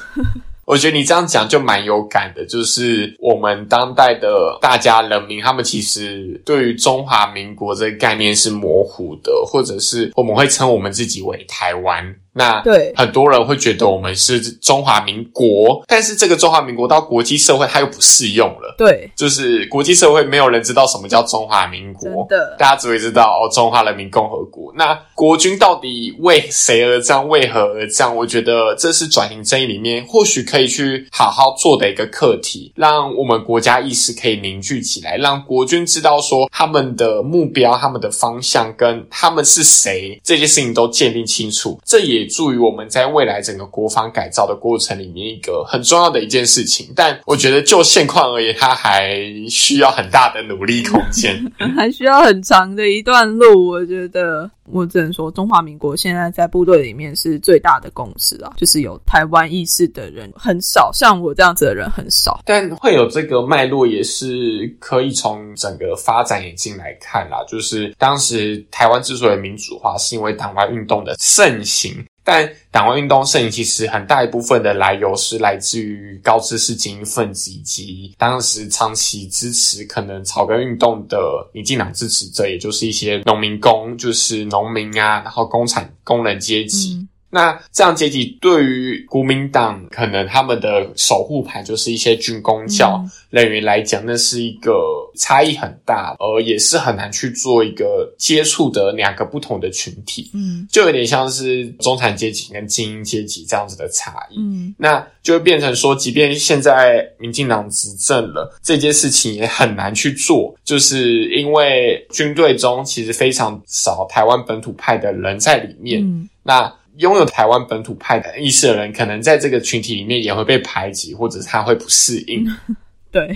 [0.66, 12.14] 我觉得你这样讲就蛮有感的，就是我们当代的大家人民，他们其实对于中华民国这个概念是模糊的，或者是我们会称我们自己为台湾。
[12.36, 18.74] 那对很多人会觉得我们是中华民国，但是这个中华民国到国际社会它又不适用了。
[18.76, 24.70] 对，就是国际社会没有人知道什么叫中华民国真，的，大家只会知道哦，中华人民共和国。
[24.76, 28.14] 那国军到底为谁而战，为何而战？
[28.14, 41.80] 我觉得这是转型正义里面或许可以去好好做的一个课题，让我们国家意识可以凝聚起来，让国军知道说他们的目标、他们的方向跟他们是谁这件事情都建立清楚。
[41.84, 46.92] 这也助于我们在未来整个国防改造的过程里面一个很重要的一件事情。
[46.94, 49.16] 但我觉得就现况而言，它还
[49.48, 51.36] 需要很大的努力空间。
[51.76, 53.68] 还需要很长的一段路。
[53.68, 62.40] 我觉得，我只能说，中华民国现在在部队里面是最大的共识啊，就是有台湾意识的人很少，像我这样子的人很少。
[62.44, 67.44] 但会有这个脉络，也是可以从整个发展眼镜来看啦。
[67.48, 71.92] 就是当时台湾之所以民主化，是因为党外运动的盛行。
[72.26, 81.16] 但党外运动盛行，其实很大一部分的来由是来自于高知识精英分子以及当时长期支持可能草根运动的
[81.52, 87.06] 民进党支持者，也就是一些农民工，就是农民啊，然后工产工人阶级。
[87.36, 94.72] 那这样阶级对于国民党可能他们的守护牌就是一些军工教嗯人员来讲，那是一个
[95.18, 104.36] 差异很大，而也是很难去做一个接触的两个不同的群体，嗯就有点像是中产阶级跟精英阶级这样子的差异。
[104.38, 116.00] 嗯那就会变成说，即便现在民进党执政了，这件事情也很难去做，就是因为军队中其实非常少台湾本土派的人在里面。
[116.02, 122.46] 嗯那拥有台湾本土派的意识的人，可能在这个群体里面也会被排挤，或者是他会不适应。
[123.16, 123.34] 对，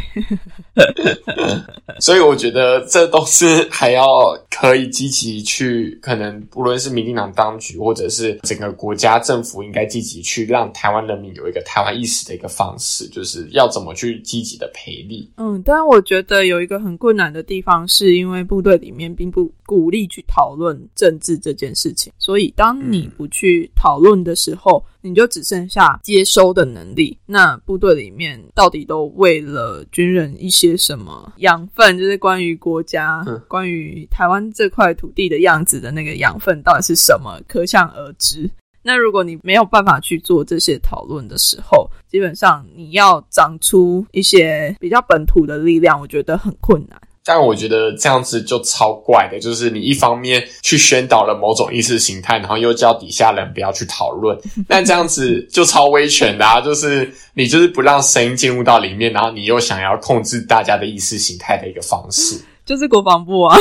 [2.01, 4.05] 所以我觉得这都是还要
[4.51, 15.31] 可以积极去，可能不论是民进党当局，或者是整个国家政府，应该积极去让台湾人民有一个台湾意识的一个方式，就是要怎么去积极的培力。
[15.39, 27.17] 嗯，但我觉得有一个很困难的地方，是因为部队里面并不鼓励去讨论政治这件事情，所以当你不去讨论的时候，你就只剩下接收的能力。
[27.27, 31.99] 那部队里面到底都为了军人一些什么养分？
[31.99, 37.41] 就是关于国家、关于台湾这块土地的样子的那个养分到底是什么？
[37.49, 38.51] 可想而知。
[38.83, 46.99] 那如果你没有办法去做这些讨论的时候，基本上你要长出一些比较本土的力量，我觉得很困难。
[47.33, 54.37] 但我觉得这样子就超怪的，就是你一方面去宣导了某种意识形态，然后又叫底下人不要去讨论，
[54.67, 56.61] 那这样子就超威权的啊！
[56.61, 62.37] 就是你就是不让声音进入到里面，然后你又想要控制大家的意识形态的一个方式，
[62.67, 63.57] 就是国防部啊。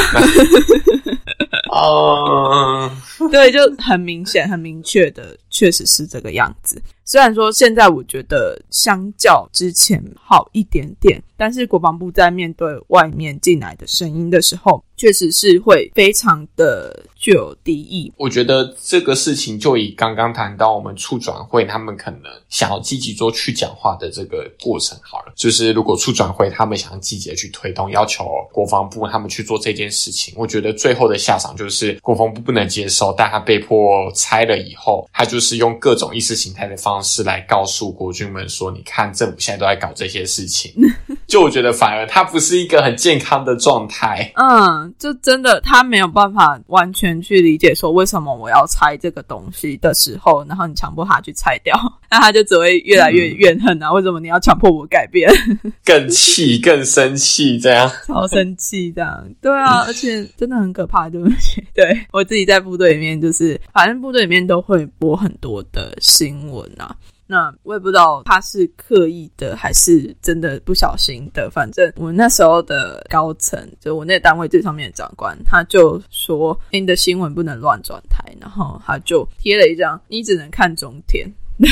[1.72, 2.92] 哦，
[3.30, 6.82] 对，就很明显、很明确的，确实是这个样子。
[7.10, 11.20] 虽然说现在我觉得相较之前好一点点。
[11.36, 18.12] 但是国防部在面对外面进来的声音的时候，确实是会非常的具有敌意。
[18.18, 25.34] 我觉得这个事情就以刚刚谈到我们处转会，他们可能想要积极做去讲话的这个过程好了。
[25.36, 40.74] 就是如果处转会他们想要积极的去推动，要求国防部他们去做这件事情，我觉得最后的下场就是国防部不能接受，但他被迫拆了以后，他就是用各种意识形态的方式来告诉国军们说：“你看，政府现在都在搞这些事情。
[41.28, 44.32] ”就我觉得，反而他不是一个很健康的状态。
[44.36, 51.74] 嗯，就真的他没有办法完全去理解说为什么我要拆这个东西的时候，然后你强迫他去拆掉，
[52.12, 53.92] 那他就只会越来越怨恨啊！
[53.94, 55.32] 为什么你要强迫我改变？
[55.86, 61.64] 更气，更生气，这样超生气，这样对啊，而且真的很可怕，对不起。
[61.74, 66.96] 对我自己在部队里面，就是反正部队里面都会播很多的新闻啊。
[67.32, 71.48] 那我也不知道他是刻意的还是真的不小心的。
[71.52, 81.32] 反正我那时候的高层，就我那个单位最上面的长官，他就说：“你的新闻不能乱转台。”然后他就贴了一张：“你只能看中天。”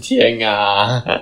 [0.00, 1.02] 天啊！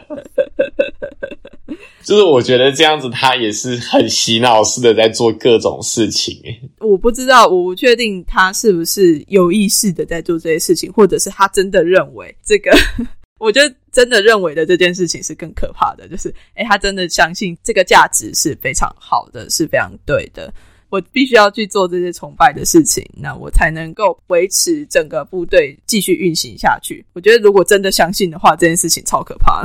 [2.05, 6.39] 就是我觉得这样子，他也是很洗脑式的在做各种事情。
[6.81, 12.70] 我不知道，我不确定他是不是有意识的在做这些事情，或者是他真的认为这个。
[13.41, 20.53] 我觉得真的认为的这件事情是更可怕的，就是诶，他真的相信这个价值是非常好的，是非常对的。
[20.91, 27.05] 我必须要去做这些崇拜的事情，那我才能够维持整个部队继续运行下去。
[27.12, 29.64] 我觉得如果真的相信的话，这件事情超可怕。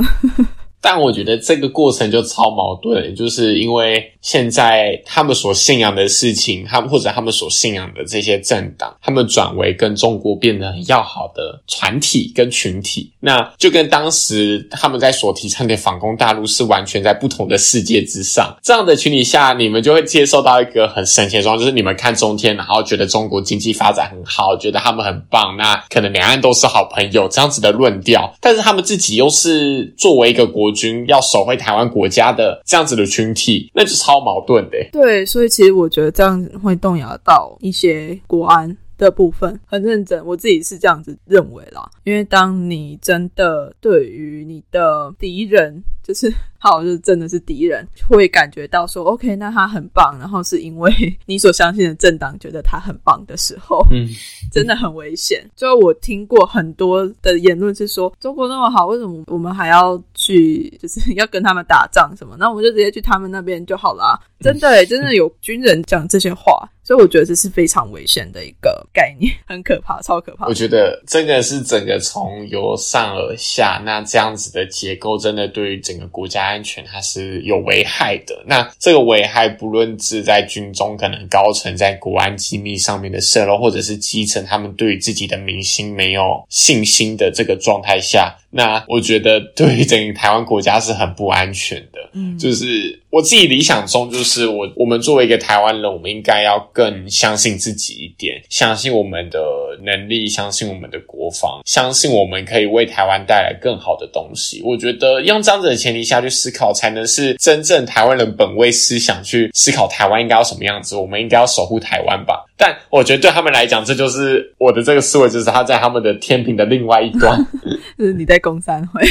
[0.88, 18.56] 但我觉得这个过程就超矛盾，就是因为现在他们所信仰的事情，他们或者他们所信仰的这些政党，他们转为跟中国变得很要好的团体跟群体，那就跟当时他们在所提倡的反攻大陆是完全在不同的世界之上。
[18.62, 30.75] 这样的群体下，你们就会接受到一个很神奇的状况，就是你们看中天，然后觉得中国经济发展很好，觉得他们很棒，那可能两岸都是好朋友这样子的论调，但是他们自己又是作为一个国。
[30.76, 34.76] 国军要守卫台湾国家的这样子的群体，那就超矛盾的。
[34.92, 39.58] 对，所以其实我觉得这样会动摇到一些国安的部分。
[39.64, 41.90] 很认真，我自己是这样子认为啦。
[42.04, 50.92] 因为当你真的对于你的敌人，就是好，就是真的是敌人，会感觉到说， OK，那他很棒，然后是因为
[51.26, 54.06] 你所相信的政党觉得他很棒的时候，嗯，
[54.52, 55.44] 真的很危险。
[55.56, 62.36] 就我听过很多的言论是说，中国那么好，为什么我们还要去，就是 要跟他们打仗什么？
[62.38, 64.18] 那我们就直接去他们那边就好了。
[64.40, 70.46] 真的，真的有军人讲这些话，所以我觉得这是非常危险的一个概念，很可怕，超可怕。
[70.46, 71.96] 我觉得这个是整个。
[72.06, 78.44] 从由上而下，那这样子的结构真的对于整个国家安全它是有危害的。
[78.46, 88.36] 那这个危害不论是在军中可能高层在国安机密上面的泄露，或者是基层他们对于自己的民心没有信心的这个状态下。
[88.50, 99.40] 那我觉得对于整个台湾国家是很不安全的，嗯，就是我自己理想中，就是我我们作为一个台湾人，我们应该要更相信自己一点，相信我们的
[99.82, 104.60] 能力，相信我们的国防，相信我们可以为台湾带来更好的东西。
[104.64, 112.44] 我觉得用这样子的前提下去思考，才能是真正台湾人本位思想去思考台湾应该要什么样子，我们应该要守护台湾吧。
[112.56, 117.46] 但我觉得对他们来讲，这就是我的这个思维，就是他在他们的天平的另外一端，
[117.98, 119.02] 就是你在公三会。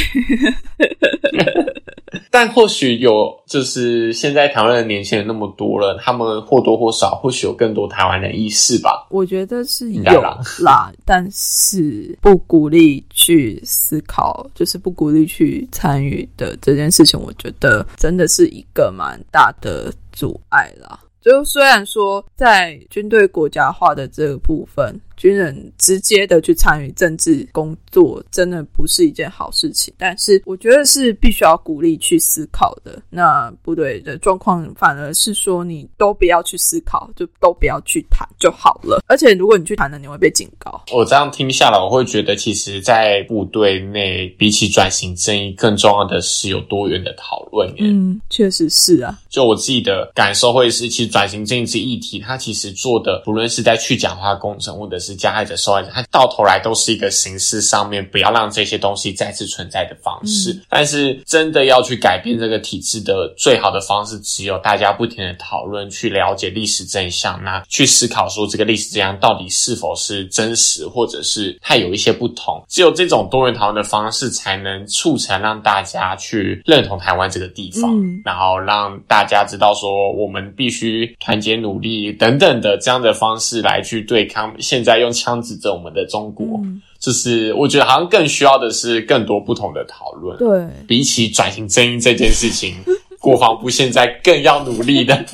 [2.30, 9.06] 但或许有，就是现在台湾的年轻人那么多了，他们或多或少或许有更多台湾人意识吧。
[9.10, 10.20] 我觉得是有
[10.60, 20.98] 啦，但是不鼓励去思考，就是不鼓励去参与的这件事情，我觉得真的是一个蛮大的阻碍啦。
[21.26, 29.92] 就虽然说在军队国家化的这个部分，军人直接的去参与政治工作，真的不是一件好事情。
[29.98, 33.02] 但是我觉得是必须要鼓励去思考的。
[33.10, 39.02] 那部队的状况反而是说，你都不要去思考，就都不要去谈就好了。
[39.08, 40.84] 而且如果你去谈了，你会被警告。
[40.92, 47.72] 我这样听下来，我会觉得，其实，在部队内，比起转型正义，更重要的是有多元的讨论。
[47.78, 49.18] 嗯，确实是啊。
[49.28, 60.58] 就我自己的感受，会是其实转型正义这议题，它其实做的，不论是在去讲话工程，或者是加害者受害者，他到头来都是一个形式上面不要让这些东西再次存在的方式。
[60.68, 72.64] 但是真的要去改变这个体制的最好的方式，只有大家不停的讨论，去了解历史真相，那去思考说这个历史真相到底是否是真实，或者是它有一些不同。
[72.68, 77.94] 只有这种多元讨论的方式，才能促成让大家去认同台湾这个地方，
[78.24, 78.96] 然后让。
[79.08, 86.60] 大家知道说，我们必须团结努力等等的这样的方式来去对抗现在用枪指着我们的中国，
[86.98, 90.36] 就是我觉得好像更需要的是更多不同的讨论。
[90.38, 92.74] 对，比起转型正义这件事情，
[93.20, 95.24] 国防部现在更要努力的。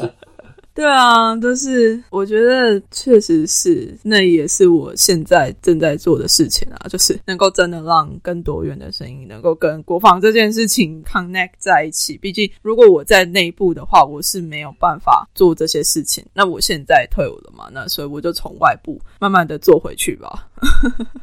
[0.75, 12.17] 对啊，都是我觉得确实是，那也是我现在正在做的事情啊，就是能够真的让更多元的声音能够跟国防这件事情 connect 在一起。
[12.17, 16.25] 毕竟如果我在内部的话，我是没有办法做这些事情。
[16.33, 20.49] 那我现在退伍了嘛，那所以我就从外部慢慢的做回去吧。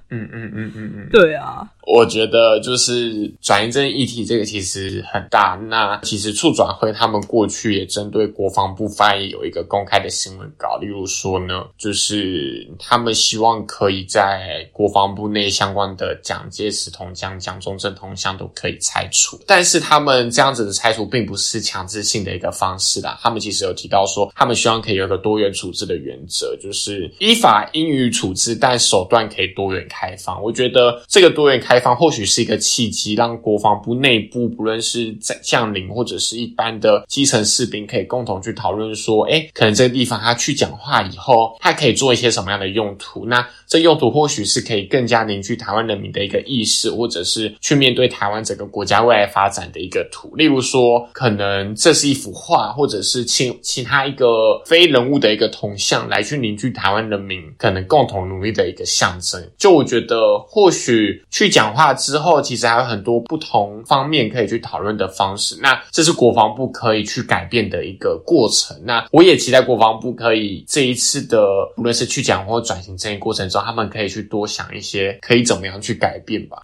[0.10, 5.56] 嗯嗯嗯嗯嗯， 对啊，我觉得就是转移这议题这个其实很大。
[5.70, 19.40] 那其实促转会他们过去也针对国防部发言有一个公开的新闻稿，例如说呢，就是他们希望可以在国防部内相关的蒋介石铜像、蒋中正同乡都可以拆除。
[19.48, 23.18] 但是他们这样子的拆除并不是强制性的一个方式啦。
[23.22, 29.28] 他们其实有提到说，他们希望可以有一个多元处置的原则，就是依法应予处置，但手段。
[29.30, 43.25] 可以多元开放，我觉得这个多元开放或许是一个契机，让国防部内部不论是在将领或者是一般的基层士兵，可以共同去讨论说，哎，可能这个地方他去讲话以后，他可以做一些什么样的用途？
[43.25, 50.36] 那这用途或许是可以更加凝聚台湾人民的一个意识，或者是去面对台湾整个国家未来发展的一个图。
[50.36, 59.41] 例如说，可能这是一幅画，或者是其其他一个非人物的一个铜像，来去凝聚台湾人民可能共同努力的一个项目象。
[59.57, 65.57] 就我觉得，或许去讲话之后，其实还有很多不同方面可以去讨论的方式。
[65.61, 68.78] 那这是国防部可以去改变的一个过程。
[68.84, 71.45] 那我也期待国防部可以这一次的，
[71.78, 76.63] 无论是去讲或转型这一过程中，他们可以去多想一些可以怎么样去改变吧。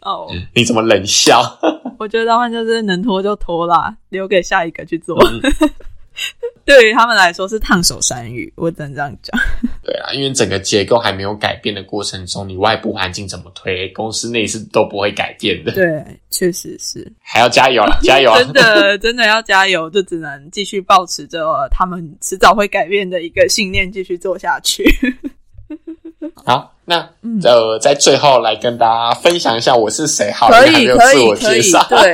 [0.00, 1.42] 哦， 你怎么冷笑？
[1.98, 5.16] 我觉得他们就是能拖就拖啦，留给下一个去做。
[6.64, 9.40] 对于他们来说是烫手山芋，我只能这样讲。
[9.82, 15.72] 对啊，因为整个结构还没有改变的过程中，你外部环境怎么推，公司内是都不会改变的。
[15.72, 18.38] 对，确实是，还要加油了， 加油啊！
[18.42, 24.84] 真的，真的要加油，就只能继续保持着他们迟早会改变的一个信念，继续做下去。
[26.34, 26.71] 好。
[26.84, 26.96] 那
[27.44, 31.86] 呃，在最后来跟大家分享一下我是谁，好，还没有自我介绍。
[31.88, 32.10] 对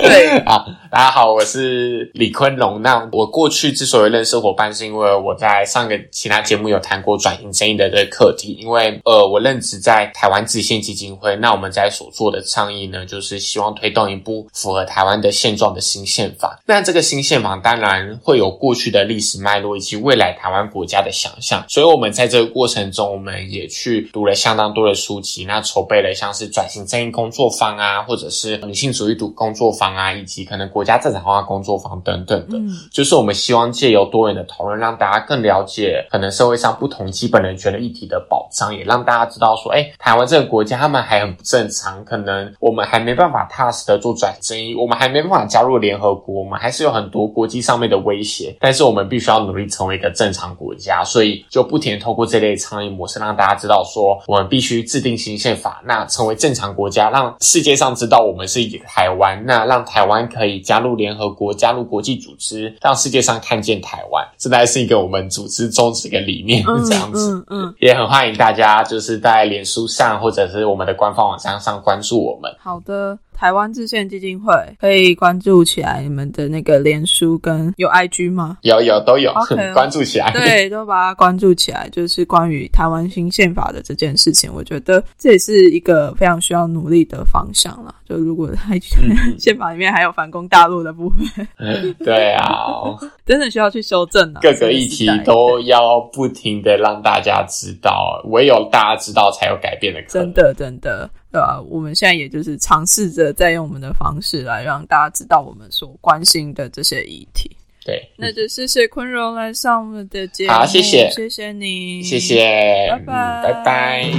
[0.00, 2.80] 对 啊，大家好，我是李坤龙。
[2.80, 8.56] 那我过去之所以认识伙伴，是因为我在上个其他节目有谈过转型正义的这个课题。
[8.60, 16.60] 因为呃，我任职在台湾自信基金会，那我们在所做的倡议呢，就是希望推动一部符合台湾的现状的新宪法。
[16.64, 24.08] 那这个新宪法当然会有过去的历史脉络以及未来台湾国家的想象，所以我们在这个过程中，我们也去。
[24.12, 32.58] 读了相当多的书籍，那筹备了像是转型正义工作坊啊，或者是女性主义读工作坊啊，以及可能国家正常化工作坊等等的。
[32.58, 54.01] 嗯，就是我们希望借由多元的讨论，让大家更了解可能社会上不同基本人权的议题的保障，也让大家知道说，哎，台湾这个国家他们还很不正常，可能我们还没办法踏实的做转型正义，我们还没办法加入联合国，我们还是有很多国际上面的威胁，但是我们必须要努力成为一个正常国家，所以就不停透过这类倡议模式，让大家知道说。
[54.02, 67.34] 说我们必须制定新宪法，那成为正常国家，让世界上知道我们是台湾，那让台湾可以加入联合国，加入国际组织，让世界上看见台湾，这大概是一个我们组织宗旨跟理念这样子。
[67.50, 72.52] 嗯嗯，也很欢迎大家就是在脸书上或者是我们的官方网站上关注我们。
[72.58, 73.16] 好的。
[73.42, 78.58] 台湾制宪基金会，可以关注起来你们的那个脸书跟有 IG 吗？
[78.62, 79.34] 有有都有
[79.74, 80.30] 关注起来。
[80.30, 87.92] 对，都把它关注起来，就是关于台湾新宪法的这件事情，我觉得这也是一个非常需要努力的方向啦。
[88.08, 88.78] 就如果还
[89.36, 91.48] 宪法里面还有反攻大陆的部分，
[91.98, 94.40] 对啊，真的需要去修正啊。
[94.40, 100.32] 各个议题都要不停的让大家知道，唯有大家知道，才有改变的可能。
[100.32, 107.50] 真的真的，对吧、我们现在也就是尝试着在用我们的方式来让大家知道我们所关心的这些议题。
[107.84, 114.12] 对，那就谢谢坤荣来上我们的节目，好谢谢谢谢你，谢谢，拜拜嗯拜拜。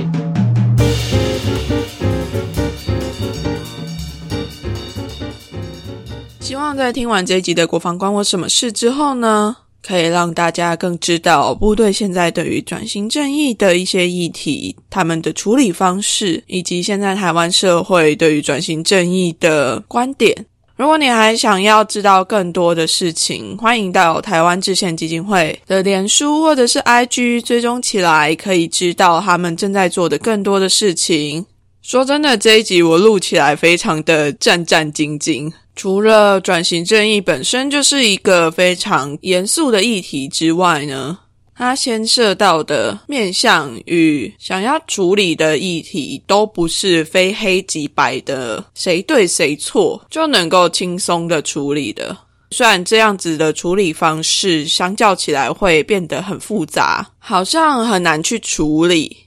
[6.39, 9.55] 希望在听完这一集的《国防关我什么事》之后呢，
[9.85, 20.45] 可以让大家更知道部队现在对于转型正义的一些议题，他们的处理方式，以及现在台湾社会对于转型正义的观点。
[20.75, 31.45] 如果你还想要知道更多的事情，欢迎到台湾制宪基金会的脸书或者是 IG 追踪起来，可以知道他们正在做的更多的事情。
[31.83, 35.51] 说真的，这一集我录起来非常的战战兢兢。
[35.75, 41.17] 除了转型正义本身就是一个非常严肃的议题之外呢，
[41.55, 52.15] 它牵涉到的面向与想要处理的议题，都不是非黑即白的谁对谁错就能够轻松的处理的。
[52.51, 59.17] 虽然这样子的处理方式相较起来会变得很复杂，好像很难去处理，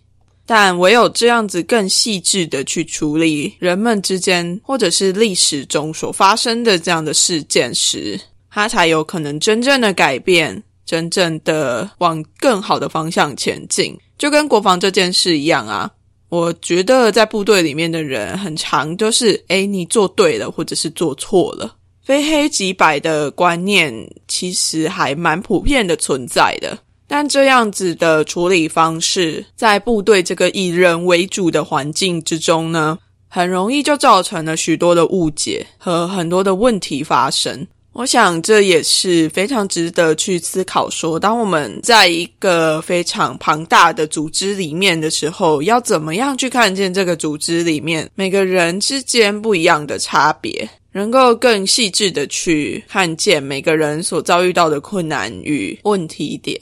[0.46, 8.18] 但唯有这样子更细致的去处理人们之间或者是历史中所发生的这样的事件时，
[8.48, 13.98] 它才有可能真正的改变，真正的往更好的方向前进。
[14.16, 15.90] 就跟国防这件事一样啊，
[16.28, 21.76] 我觉得在部队里面的人很常就是，诶，你做对了，或者是做错了。
[22.02, 23.92] 非黑即白的观念
[24.28, 26.78] 其实还蛮普遍的存在的，
[27.08, 32.98] 但这样子的处理方式，在部队这个以人为主的环境之中呢，
[33.28, 37.66] 很容易就造成了许多的误解和很多的问题发生。
[37.92, 50.68] 我想这也是非常值得去思考说，当我们在一个非常庞大的组织里面的时候，要怎么样去看见这个组织里面每个人之间不一样的差别。
[50.92, 56.58] 能够更细致的去看见每个人所遭遇到的困难与问题点。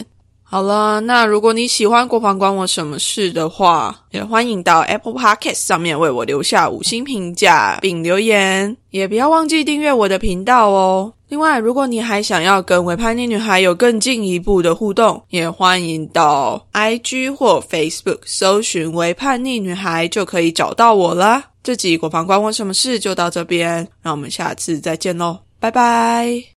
[0.54, 11.12] 好了，那如果你喜欢《国防关我什么事》的话，也欢迎到 Apple Podcast 上面为我留下五星评价并留言，也不要忘记订阅我的频道哦。
[11.26, 21.42] 另外，如果你还想要跟伪叛逆女孩有更进一步的互动，也欢迎到 IG 或 Facebook 搜寻“伪叛逆女孩”就可以找到我啦。
[21.64, 26.53] 这集《国防关我什么事》就到这边，让我们下次再见喽，拜拜。